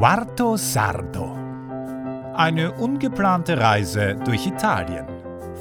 Quarto 0.00 0.56
Sardo. 0.56 1.36
Eine 2.34 2.72
ungeplante 2.72 3.58
Reise 3.58 4.16
durch 4.24 4.46
Italien. 4.46 5.04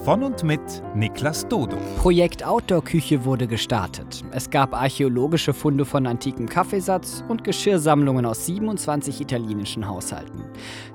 Von 0.06 0.24
und 0.24 0.46
mit 0.46 0.62
Niklas 0.96 1.46
Dodo. 1.50 1.76
Projekt 1.97 2.46
Outdoor-Küche 2.46 3.26
wurde 3.26 3.47
gestartet. 3.47 4.24
Es 4.31 4.49
gab 4.49 4.74
archäologische 4.74 5.54
Funde 5.54 5.83
von 5.83 6.08
antikem 6.08 6.47
Kaffeesatz 6.47 7.22
und 7.28 7.44
Geschirrsammlungen 7.44 8.26
aus 8.26 8.46
27 8.46 9.20
italienischen 9.20 9.86
Haushalten. 9.86 10.46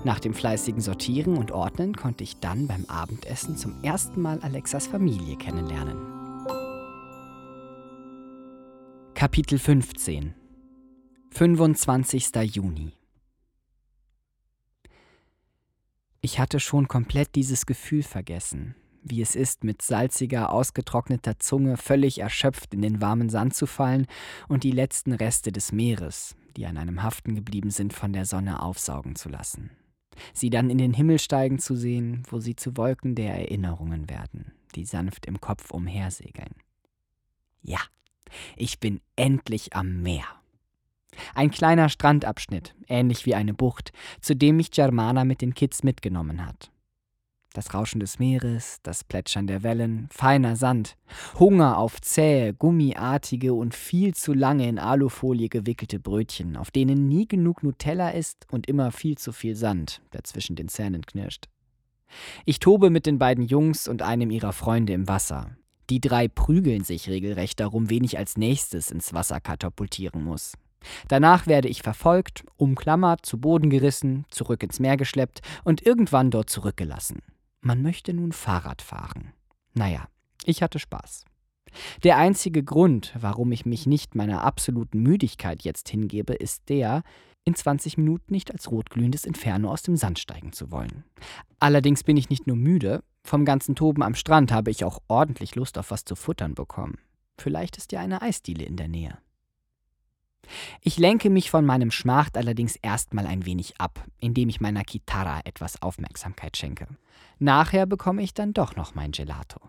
Nach 0.04 0.20
dem 0.20 0.32
fleißigen 0.32 0.80
Sortieren 0.80 1.36
und 1.36 1.52
Ordnen 1.52 1.94
konnte 1.94 2.24
ich 2.24 2.40
dann 2.40 2.66
beim 2.66 2.86
Abendessen 2.88 3.58
zum 3.58 3.74
ersten 3.82 4.22
Mal 4.22 4.38
Alexas 4.40 4.86
Familie 4.86 5.36
kennenlernen. 5.36 5.98
Kapitel 9.12 9.58
15 9.58 10.34
25. 11.30 12.30
Juni 12.54 12.94
Ich 16.24 16.38
hatte 16.38 16.58
schon 16.58 16.88
komplett 16.88 17.34
dieses 17.34 17.66
Gefühl 17.66 18.02
vergessen, 18.02 18.74
wie 19.02 19.20
es 19.20 19.36
ist, 19.36 19.62
mit 19.62 19.82
salziger, 19.82 20.54
ausgetrockneter 20.54 21.38
Zunge 21.38 21.76
völlig 21.76 22.20
erschöpft 22.20 22.72
in 22.72 22.80
den 22.80 23.02
warmen 23.02 23.28
Sand 23.28 23.54
zu 23.54 23.66
fallen 23.66 24.06
und 24.48 24.64
die 24.64 24.70
letzten 24.70 25.12
Reste 25.12 25.52
des 25.52 25.70
Meeres, 25.70 26.34
die 26.56 26.64
an 26.64 26.78
einem 26.78 27.02
haften 27.02 27.34
geblieben 27.34 27.68
sind, 27.68 27.92
von 27.92 28.14
der 28.14 28.24
Sonne 28.24 28.62
aufsaugen 28.62 29.16
zu 29.16 29.28
lassen. 29.28 29.72
Sie 30.32 30.48
dann 30.48 30.70
in 30.70 30.78
den 30.78 30.94
Himmel 30.94 31.18
steigen 31.18 31.58
zu 31.58 31.76
sehen, 31.76 32.22
wo 32.30 32.40
sie 32.40 32.56
zu 32.56 32.74
Wolken 32.78 33.14
der 33.14 33.34
Erinnerungen 33.34 34.08
werden, 34.08 34.52
die 34.76 34.86
sanft 34.86 35.26
im 35.26 35.42
Kopf 35.42 35.72
umhersegeln. 35.72 36.54
Ja, 37.60 37.80
ich 38.56 38.80
bin 38.80 39.02
endlich 39.14 39.76
am 39.76 40.00
Meer. 40.00 40.24
Ein 41.34 41.50
kleiner 41.50 41.88
Strandabschnitt, 41.88 42.74
ähnlich 42.88 43.26
wie 43.26 43.34
eine 43.34 43.54
Bucht, 43.54 43.92
zu 44.20 44.36
dem 44.36 44.56
mich 44.56 44.70
Germana 44.70 45.24
mit 45.24 45.40
den 45.40 45.54
Kids 45.54 45.82
mitgenommen 45.82 46.46
hat. 46.46 46.70
Das 47.54 47.72
Rauschen 47.72 48.00
des 48.00 48.18
Meeres, 48.18 48.78
das 48.82 49.04
Plätschern 49.04 49.46
der 49.46 49.62
Wellen, 49.62 50.08
feiner 50.10 50.56
Sand, 50.56 50.96
Hunger 51.38 51.78
auf 51.78 52.00
zähe, 52.00 52.52
gummiartige 52.52 53.54
und 53.54 53.74
viel 53.74 54.12
zu 54.12 54.32
lange 54.32 54.68
in 54.68 54.80
Alufolie 54.80 55.48
gewickelte 55.48 56.00
Brötchen, 56.00 56.56
auf 56.56 56.72
denen 56.72 57.06
nie 57.08 57.28
genug 57.28 57.62
Nutella 57.62 58.10
ist 58.10 58.46
und 58.50 58.66
immer 58.68 58.90
viel 58.90 59.16
zu 59.18 59.32
viel 59.32 59.54
Sand, 59.54 60.02
der 60.12 60.24
zwischen 60.24 60.56
den 60.56 60.68
Zähnen 60.68 61.02
knirscht. 61.02 61.46
Ich 62.44 62.58
tobe 62.58 62.90
mit 62.90 63.06
den 63.06 63.18
beiden 63.18 63.44
Jungs 63.44 63.86
und 63.86 64.02
einem 64.02 64.30
ihrer 64.30 64.52
Freunde 64.52 64.92
im 64.92 65.06
Wasser. 65.06 65.56
Die 65.90 66.00
drei 66.00 66.28
prügeln 66.28 66.82
sich 66.82 67.08
regelrecht 67.08 67.60
darum, 67.60 67.88
wen 67.90 68.04
ich 68.04 68.18
als 68.18 68.36
nächstes 68.36 68.90
ins 68.90 69.14
Wasser 69.14 69.40
katapultieren 69.40 70.24
muss. 70.24 70.54
Danach 71.08 71.46
werde 71.46 71.68
ich 71.68 71.82
verfolgt, 71.82 72.44
umklammert, 72.56 73.24
zu 73.24 73.38
Boden 73.38 73.70
gerissen, 73.70 74.24
zurück 74.30 74.62
ins 74.62 74.80
Meer 74.80 74.96
geschleppt 74.96 75.40
und 75.64 75.84
irgendwann 75.84 76.30
dort 76.30 76.50
zurückgelassen. 76.50 77.22
Man 77.60 77.82
möchte 77.82 78.12
nun 78.12 78.32
Fahrrad 78.32 78.82
fahren. 78.82 79.32
Naja, 79.74 80.06
ich 80.44 80.62
hatte 80.62 80.78
Spaß. 80.78 81.24
Der 82.04 82.18
einzige 82.18 82.62
Grund, 82.62 83.12
warum 83.18 83.50
ich 83.52 83.66
mich 83.66 83.86
nicht 83.86 84.14
meiner 84.14 84.44
absoluten 84.44 85.02
Müdigkeit 85.02 85.62
jetzt 85.62 85.88
hingebe, 85.88 86.34
ist 86.34 86.68
der, 86.68 87.02
in 87.44 87.54
20 87.54 87.98
Minuten 87.98 88.32
nicht 88.32 88.52
als 88.52 88.70
rotglühendes 88.70 89.24
Inferno 89.24 89.70
aus 89.70 89.82
dem 89.82 89.96
Sand 89.96 90.18
steigen 90.18 90.52
zu 90.52 90.70
wollen. 90.70 91.04
Allerdings 91.58 92.02
bin 92.02 92.16
ich 92.16 92.30
nicht 92.30 92.46
nur 92.46 92.56
müde, 92.56 93.02
vom 93.22 93.44
ganzen 93.44 93.74
Toben 93.74 94.02
am 94.02 94.14
Strand 94.14 94.52
habe 94.52 94.70
ich 94.70 94.84
auch 94.84 95.00
ordentlich 95.08 95.54
Lust 95.54 95.78
auf 95.78 95.90
was 95.90 96.04
zu 96.04 96.14
futtern 96.14 96.54
bekommen. 96.54 96.98
Vielleicht 97.38 97.76
ist 97.76 97.92
ja 97.92 98.00
eine 98.00 98.22
Eisdiele 98.22 98.64
in 98.64 98.76
der 98.76 98.88
Nähe. 98.88 99.18
Ich 100.80 100.98
lenke 100.98 101.30
mich 101.30 101.50
von 101.50 101.64
meinem 101.64 101.90
Schmacht 101.90 102.36
allerdings 102.36 102.76
erstmal 102.76 103.26
ein 103.26 103.46
wenig 103.46 103.80
ab, 103.80 104.04
indem 104.20 104.48
ich 104.48 104.60
meiner 104.60 104.82
Gitarra 104.82 105.40
etwas 105.44 105.82
Aufmerksamkeit 105.82 106.56
schenke. 106.56 106.86
Nachher 107.38 107.86
bekomme 107.86 108.22
ich 108.22 108.34
dann 108.34 108.52
doch 108.52 108.76
noch 108.76 108.94
mein 108.94 109.12
Gelato. 109.12 109.60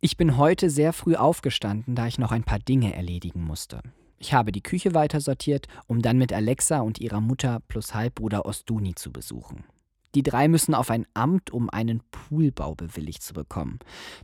Ich 0.00 0.16
bin 0.16 0.36
heute 0.36 0.70
sehr 0.70 0.92
früh 0.92 1.16
aufgestanden, 1.16 1.96
da 1.96 2.06
ich 2.06 2.18
noch 2.18 2.30
ein 2.30 2.44
paar 2.44 2.60
Dinge 2.60 2.94
erledigen 2.94 3.42
musste. 3.42 3.82
Ich 4.18 4.32
habe 4.32 4.52
die 4.52 4.62
Küche 4.62 4.94
weiter 4.94 5.20
sortiert, 5.20 5.66
um 5.86 6.02
dann 6.02 6.18
mit 6.18 6.32
Alexa 6.32 6.80
und 6.80 7.00
ihrer 7.00 7.20
Mutter 7.20 7.60
plus 7.68 7.94
Halbbruder 7.94 8.46
Ostuni 8.46 8.94
zu 8.94 9.12
besuchen. 9.12 9.64
Die 10.14 10.22
drei 10.22 10.48
müssen 10.48 10.74
auf 10.74 10.90
ein 10.90 11.06
Amt, 11.14 11.50
um 11.50 11.68
einen 11.68 12.02
Poolbau 12.10 12.74
bewilligt 12.74 13.22
zu 13.22 13.34
bekommen. 13.34 13.78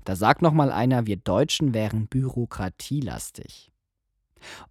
Da 0.05 0.17
sagt 0.17 0.43
noch 0.43 0.53
mal 0.53 0.73
einer, 0.73 1.07
wir 1.07 1.17
Deutschen 1.17 1.75
wären 1.75 2.07
bürokratielastig. 2.07 3.71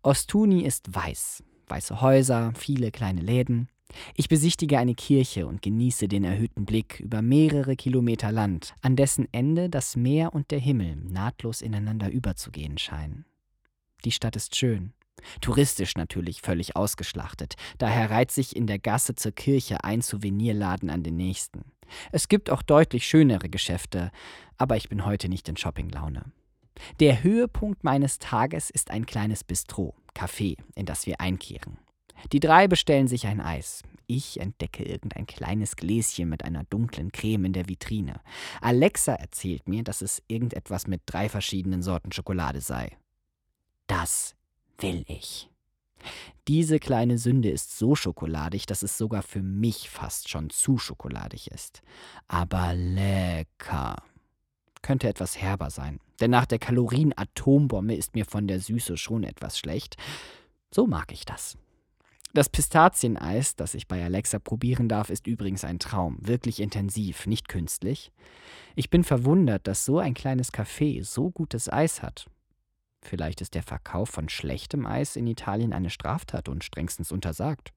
Ostuni 0.01 0.61
ist 0.61 0.93
weiß. 0.93 1.43
Weiße 1.67 2.01
Häuser, 2.01 2.53
viele 2.55 2.91
kleine 2.91 3.21
Läden. 3.21 3.69
Ich 4.15 4.27
besichtige 4.27 4.79
eine 4.79 4.95
Kirche 4.95 5.47
und 5.47 5.61
genieße 5.61 6.07
den 6.07 6.23
erhöhten 6.23 6.65
Blick 6.65 6.99
über 6.99 7.21
mehrere 7.21 7.75
Kilometer 7.75 8.31
Land, 8.31 8.73
an 8.81 8.95
dessen 8.95 9.27
Ende 9.31 9.69
das 9.69 9.95
Meer 9.95 10.33
und 10.33 10.51
der 10.51 10.59
Himmel 10.59 10.95
nahtlos 10.95 11.61
ineinander 11.61 12.09
überzugehen 12.09 12.77
scheinen. 12.77 13.25
Die 14.05 14.11
Stadt 14.11 14.35
ist 14.35 14.55
schön. 14.55 14.93
Touristisch 15.41 15.95
natürlich 15.95 16.41
völlig 16.41 16.75
ausgeschlachtet, 16.75 17.55
daher 17.77 18.09
reiht 18.09 18.31
sich 18.31 18.55
in 18.55 18.67
der 18.67 18.79
Gasse 18.79 19.15
zur 19.15 19.31
Kirche 19.31 19.83
ein 19.83 20.01
Souvenirladen 20.01 20.89
an 20.89 21.03
den 21.03 21.15
nächsten. 21.15 21.63
Es 22.11 22.27
gibt 22.27 22.49
auch 22.49 22.61
deutlich 22.61 23.07
schönere 23.07 23.47
Geschäfte, 23.47 24.11
aber 24.57 24.75
ich 24.75 24.89
bin 24.89 25.05
heute 25.05 25.29
nicht 25.29 25.47
in 25.47 25.55
Shoppinglaune. 25.55 26.25
Der 26.99 27.23
Höhepunkt 27.23 27.83
meines 27.83 28.19
Tages 28.19 28.69
ist 28.69 28.91
ein 28.91 29.05
kleines 29.05 29.43
Bistro, 29.43 29.95
Café, 30.15 30.57
in 30.75 30.85
das 30.85 31.05
wir 31.05 31.19
einkehren. 31.21 31.77
Die 32.31 32.39
drei 32.39 32.67
bestellen 32.67 33.07
sich 33.07 33.27
ein 33.27 33.41
Eis. 33.41 33.83
Ich 34.07 34.39
entdecke 34.39 34.83
irgendein 34.83 35.25
kleines 35.25 35.75
Gläschen 35.75 36.29
mit 36.29 36.43
einer 36.43 36.63
dunklen 36.65 37.11
Creme 37.11 37.45
in 37.45 37.53
der 37.53 37.67
Vitrine. 37.67 38.21
Alexa 38.61 39.13
erzählt 39.13 39.67
mir, 39.67 39.83
dass 39.83 40.01
es 40.01 40.21
irgendetwas 40.27 40.87
mit 40.87 41.01
drei 41.05 41.29
verschiedenen 41.29 41.81
Sorten 41.81 42.11
Schokolade 42.11 42.61
sei. 42.61 42.97
Das 43.87 44.35
will 44.77 45.03
ich. 45.07 45.49
Diese 46.47 46.79
kleine 46.79 47.17
Sünde 47.17 47.49
ist 47.49 47.77
so 47.77 47.95
schokoladig, 47.95 48.65
dass 48.65 48.83
es 48.83 48.97
sogar 48.97 49.23
für 49.23 49.41
mich 49.41 49.89
fast 49.89 50.29
schon 50.29 50.49
zu 50.49 50.77
schokoladig 50.77 51.47
ist. 51.47 51.81
Aber 52.27 52.73
lecker. 52.73 54.03
Könnte 54.81 55.07
etwas 55.07 55.41
herber 55.41 55.69
sein, 55.69 56.01
denn 56.23 56.31
nach 56.31 56.45
der 56.45 56.57
Kalorien-Atombombe 56.57 57.93
ist 57.93 58.15
mir 58.15 58.23
von 58.23 58.47
der 58.47 58.61
Süße 58.61 58.95
schon 58.95 59.25
etwas 59.25 59.59
schlecht. 59.59 59.97
So 60.73 60.87
mag 60.87 61.11
ich 61.11 61.25
das. 61.25 61.57
Das 62.33 62.47
Pistazieneis, 62.47 63.57
das 63.57 63.73
ich 63.73 63.89
bei 63.89 64.01
Alexa 64.01 64.39
probieren 64.39 64.87
darf, 64.87 65.09
ist 65.09 65.27
übrigens 65.27 65.65
ein 65.65 65.79
Traum, 65.79 66.15
wirklich 66.21 66.61
intensiv, 66.61 67.27
nicht 67.27 67.49
künstlich. 67.49 68.13
Ich 68.77 68.89
bin 68.89 69.03
verwundert, 69.03 69.67
dass 69.67 69.83
so 69.83 69.99
ein 69.99 70.13
kleines 70.13 70.53
Café 70.53 71.03
so 71.03 71.29
gutes 71.29 71.67
Eis 71.67 72.01
hat. 72.01 72.27
Vielleicht 73.01 73.41
ist 73.41 73.53
der 73.53 73.63
Verkauf 73.63 74.09
von 74.09 74.29
schlechtem 74.29 74.85
Eis 74.85 75.17
in 75.17 75.27
Italien 75.27 75.73
eine 75.73 75.89
Straftat 75.89 76.47
und 76.47 76.63
strengstens 76.63 77.11
untersagt. 77.11 77.73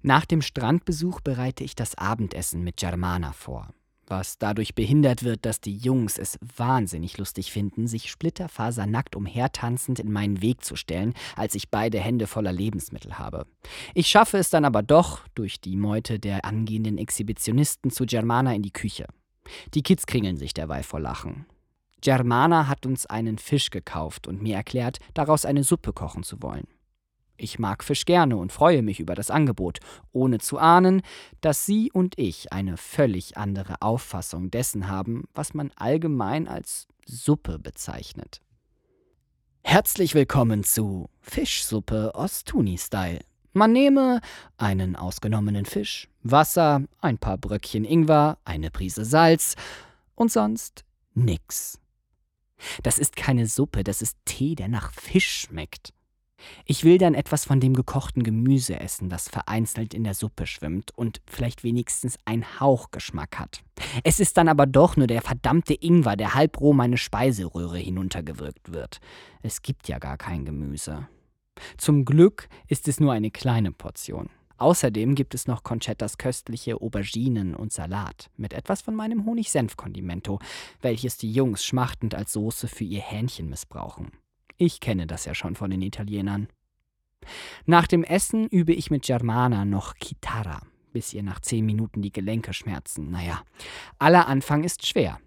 Nach 0.00 0.26
dem 0.26 0.42
Strandbesuch 0.42 1.20
bereite 1.20 1.64
ich 1.64 1.74
das 1.74 1.96
Abendessen 1.96 2.62
mit 2.62 2.76
Germana 2.76 3.32
vor, 3.32 3.74
was 4.06 4.38
dadurch 4.38 4.74
behindert 4.74 5.22
wird, 5.22 5.46
dass 5.46 5.60
die 5.60 5.76
Jungs 5.76 6.18
es 6.18 6.38
wahnsinnig 6.56 7.18
lustig 7.18 7.52
finden, 7.52 7.86
sich 7.86 8.10
splitterfasernackt 8.10 9.16
umhertanzend 9.16 9.98
in 9.98 10.12
meinen 10.12 10.42
Weg 10.42 10.64
zu 10.64 10.76
stellen, 10.76 11.14
als 11.36 11.54
ich 11.54 11.70
beide 11.70 11.98
Hände 11.98 12.26
voller 12.26 12.52
Lebensmittel 12.52 13.18
habe. 13.18 13.46
Ich 13.94 14.08
schaffe 14.08 14.38
es 14.38 14.50
dann 14.50 14.64
aber 14.64 14.82
doch, 14.82 15.26
durch 15.34 15.60
die 15.60 15.76
Meute 15.76 16.18
der 16.18 16.44
angehenden 16.44 16.98
Exhibitionisten 16.98 17.90
zu 17.90 18.04
Germana 18.06 18.54
in 18.54 18.62
die 18.62 18.72
Küche. 18.72 19.06
Die 19.74 19.82
Kids 19.82 20.06
kringeln 20.06 20.36
sich 20.36 20.54
derweil 20.54 20.82
vor 20.82 21.00
Lachen. 21.00 21.46
Germana 22.00 22.66
hat 22.66 22.84
uns 22.84 23.06
einen 23.06 23.38
Fisch 23.38 23.70
gekauft 23.70 24.26
und 24.26 24.42
mir 24.42 24.56
erklärt, 24.56 24.98
daraus 25.14 25.44
eine 25.44 25.62
Suppe 25.62 25.92
kochen 25.92 26.24
zu 26.24 26.42
wollen. 26.42 26.66
Ich 27.36 27.58
mag 27.58 27.82
Fisch 27.82 28.04
gerne 28.04 28.36
und 28.36 28.52
freue 28.52 28.82
mich 28.82 29.00
über 29.00 29.14
das 29.14 29.30
Angebot, 29.30 29.78
ohne 30.12 30.38
zu 30.38 30.58
ahnen, 30.58 31.02
dass 31.40 31.66
sie 31.66 31.90
und 31.90 32.18
ich 32.18 32.52
eine 32.52 32.76
völlig 32.76 33.36
andere 33.36 33.80
Auffassung 33.80 34.50
dessen 34.50 34.88
haben, 34.88 35.24
was 35.34 35.54
man 35.54 35.72
allgemein 35.76 36.46
als 36.46 36.86
Suppe 37.06 37.58
bezeichnet. 37.58 38.40
Herzlich 39.64 40.14
willkommen 40.14 40.64
zu 40.64 41.08
Fischsuppe 41.20 42.14
Ostuni-Style. 42.14 43.20
Man 43.54 43.72
nehme 43.72 44.20
einen 44.56 44.96
ausgenommenen 44.96 45.66
Fisch, 45.66 46.08
Wasser, 46.22 46.82
ein 47.00 47.18
paar 47.18 47.38
Bröckchen 47.38 47.84
Ingwer, 47.84 48.38
eine 48.44 48.70
Prise 48.70 49.04
Salz 49.04 49.56
und 50.14 50.30
sonst 50.30 50.84
nix. 51.14 51.78
Das 52.82 52.98
ist 52.98 53.16
keine 53.16 53.46
Suppe, 53.46 53.84
das 53.84 54.02
ist 54.02 54.16
Tee, 54.24 54.54
der 54.54 54.68
nach 54.68 54.92
Fisch 54.92 55.40
schmeckt. 55.40 55.92
Ich 56.64 56.84
will 56.84 56.98
dann 56.98 57.14
etwas 57.14 57.44
von 57.44 57.60
dem 57.60 57.74
gekochten 57.74 58.22
Gemüse 58.22 58.78
essen, 58.80 59.08
das 59.08 59.28
vereinzelt 59.28 59.94
in 59.94 60.04
der 60.04 60.14
Suppe 60.14 60.46
schwimmt 60.46 60.96
und 60.96 61.20
vielleicht 61.26 61.64
wenigstens 61.64 62.18
einen 62.24 62.60
Hauchgeschmack 62.60 63.38
hat. 63.38 63.62
Es 64.04 64.20
ist 64.20 64.36
dann 64.36 64.48
aber 64.48 64.66
doch 64.66 64.96
nur 64.96 65.06
der 65.06 65.22
verdammte 65.22 65.74
Ingwer, 65.74 66.16
der 66.16 66.34
halb 66.34 66.60
roh 66.60 66.72
meine 66.72 66.98
Speiseröhre 66.98 67.78
hinuntergewirkt 67.78 68.72
wird. 68.72 69.00
Es 69.42 69.62
gibt 69.62 69.88
ja 69.88 69.98
gar 69.98 70.16
kein 70.16 70.44
Gemüse. 70.44 71.08
Zum 71.76 72.04
Glück 72.04 72.48
ist 72.66 72.88
es 72.88 73.00
nur 73.00 73.12
eine 73.12 73.30
kleine 73.30 73.72
Portion. 73.72 74.30
Außerdem 74.62 75.16
gibt 75.16 75.34
es 75.34 75.48
noch 75.48 75.64
Concettas 75.64 76.18
köstliche 76.18 76.80
Auberginen 76.80 77.56
und 77.56 77.72
Salat 77.72 78.30
mit 78.36 78.52
etwas 78.52 78.80
von 78.80 78.94
meinem 78.94 79.24
Honig-Senf-Kondimento, 79.24 80.38
welches 80.80 81.16
die 81.16 81.32
Jungs 81.32 81.64
schmachtend 81.64 82.14
als 82.14 82.32
Soße 82.32 82.68
für 82.68 82.84
ihr 82.84 83.00
Hähnchen 83.00 83.48
missbrauchen. 83.48 84.12
Ich 84.64 84.78
kenne 84.78 85.08
das 85.08 85.24
ja 85.24 85.34
schon 85.34 85.56
von 85.56 85.72
den 85.72 85.82
Italienern. 85.82 86.46
Nach 87.66 87.88
dem 87.88 88.04
Essen 88.04 88.46
übe 88.46 88.72
ich 88.72 88.92
mit 88.92 89.02
Germana 89.02 89.64
noch 89.64 89.96
Chitarra, 89.96 90.60
bis 90.92 91.12
ihr 91.12 91.24
nach 91.24 91.40
zehn 91.40 91.66
Minuten 91.66 92.00
die 92.00 92.12
Gelenke 92.12 92.54
schmerzen. 92.54 93.10
Naja, 93.10 93.42
aller 93.98 94.28
Anfang 94.28 94.62
ist 94.62 94.86
schwer. 94.86 95.18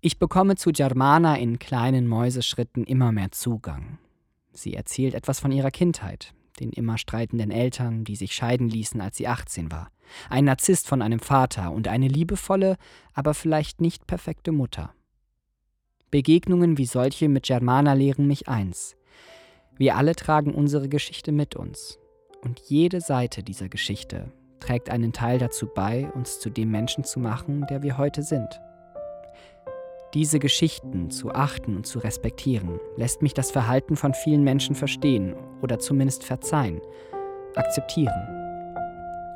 Ich 0.00 0.18
bekomme 0.18 0.56
zu 0.56 0.72
Germana 0.72 1.36
in 1.36 1.58
kleinen 1.58 2.08
Mäuseschritten 2.08 2.84
immer 2.84 3.12
mehr 3.12 3.32
Zugang. 3.32 3.98
Sie 4.54 4.72
erzählt 4.72 5.12
etwas 5.12 5.40
von 5.40 5.52
ihrer 5.52 5.70
Kindheit, 5.70 6.32
den 6.60 6.70
immer 6.72 6.96
streitenden 6.96 7.50
Eltern, 7.50 8.04
die 8.04 8.16
sich 8.16 8.34
scheiden 8.34 8.70
ließen, 8.70 9.02
als 9.02 9.18
sie 9.18 9.28
18 9.28 9.70
war, 9.70 9.90
ein 10.30 10.46
Narzisst 10.46 10.88
von 10.88 11.02
einem 11.02 11.20
Vater 11.20 11.70
und 11.70 11.86
eine 11.86 12.08
liebevolle, 12.08 12.78
aber 13.12 13.34
vielleicht 13.34 13.82
nicht 13.82 14.06
perfekte 14.06 14.52
Mutter. 14.52 14.94
Begegnungen 16.14 16.78
wie 16.78 16.86
solche 16.86 17.28
mit 17.28 17.46
Germana 17.46 17.92
lehren 17.92 18.28
mich 18.28 18.46
eins. 18.46 18.94
Wir 19.76 19.96
alle 19.96 20.14
tragen 20.14 20.54
unsere 20.54 20.88
Geschichte 20.88 21.32
mit 21.32 21.56
uns. 21.56 21.98
Und 22.40 22.60
jede 22.60 23.00
Seite 23.00 23.42
dieser 23.42 23.68
Geschichte 23.68 24.30
trägt 24.60 24.90
einen 24.90 25.12
Teil 25.12 25.40
dazu 25.40 25.66
bei, 25.66 26.08
uns 26.14 26.38
zu 26.38 26.50
dem 26.50 26.70
Menschen 26.70 27.02
zu 27.02 27.18
machen, 27.18 27.66
der 27.68 27.82
wir 27.82 27.98
heute 27.98 28.22
sind. 28.22 28.60
Diese 30.14 30.38
Geschichten 30.38 31.10
zu 31.10 31.32
achten 31.32 31.78
und 31.78 31.84
zu 31.84 31.98
respektieren, 31.98 32.78
lässt 32.96 33.20
mich 33.20 33.34
das 33.34 33.50
Verhalten 33.50 33.96
von 33.96 34.14
vielen 34.14 34.44
Menschen 34.44 34.76
verstehen 34.76 35.34
oder 35.62 35.80
zumindest 35.80 36.22
verzeihen, 36.22 36.80
akzeptieren. 37.56 38.28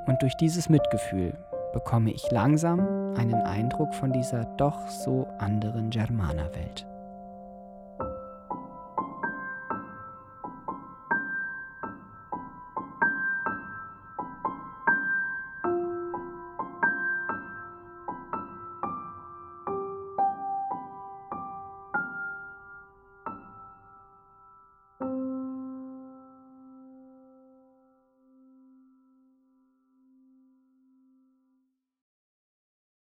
Und 0.07 0.23
durch 0.23 0.37
dieses 0.37 0.69
Mitgefühl 0.69 1.37
bekomme 1.73 2.11
ich 2.11 2.31
langsam 2.31 2.81
einen 3.17 3.35
Eindruck 3.43 3.95
von 3.95 4.13
dieser 4.13 4.45
doch 4.57 4.89
so 4.89 5.29
anderen 5.39 5.91
Germanerwelt. 5.91 6.88